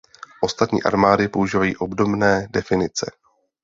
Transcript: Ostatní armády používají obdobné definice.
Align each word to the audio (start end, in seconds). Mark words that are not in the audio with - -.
Ostatní 0.43 0.83
armády 0.83 1.27
používají 1.27 1.77
obdobné 1.77 2.47
definice. 2.51 3.11